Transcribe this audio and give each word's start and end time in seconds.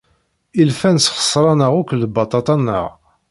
Ilfan 0.61 0.97
sxeṣren-aɣ 1.05 1.73
akk 1.79 1.91
lbaṭaṭa-nneɣ. 2.01 2.85